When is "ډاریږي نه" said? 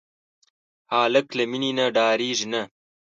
1.95-2.61